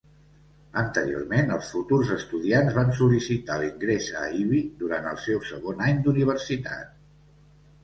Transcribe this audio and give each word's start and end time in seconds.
Anteriorment, 0.83 1.51
els 1.57 1.69
futurs 1.73 2.13
estudiants 2.15 2.79
van 2.79 2.89
sol·licitar 3.01 3.59
l'ingrés 3.65 4.09
a 4.23 4.25
Ivey 4.41 4.65
durant 4.81 5.13
el 5.13 5.23
seu 5.29 5.47
segon 5.53 5.87
any 5.91 6.03
d'universitat. 6.09 7.01